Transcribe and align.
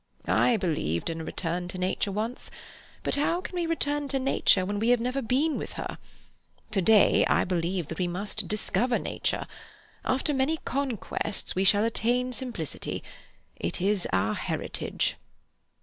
"I 0.25 0.57
believed 0.57 1.11
in 1.11 1.21
a 1.21 1.23
return 1.23 1.67
to 1.67 1.77
Nature 1.77 2.11
once. 2.11 2.49
But 3.03 3.17
how 3.17 3.39
can 3.39 3.53
we 3.55 3.67
return 3.67 4.07
to 4.07 4.17
Nature 4.17 4.65
when 4.65 4.79
we 4.79 4.89
have 4.89 4.99
never 4.99 5.21
been 5.21 5.59
with 5.59 5.73
her? 5.73 5.99
To 6.71 6.81
day, 6.81 7.23
I 7.27 7.43
believe 7.43 7.87
that 7.89 7.99
we 7.99 8.07
must 8.07 8.47
discover 8.47 8.97
Nature. 8.97 9.45
After 10.03 10.33
many 10.33 10.57
conquests 10.65 11.53
we 11.53 11.63
shall 11.63 11.83
attain 11.85 12.33
simplicity. 12.33 13.03
It 13.57 13.79
is 13.79 14.07
our 14.11 14.33
heritage." 14.33 15.17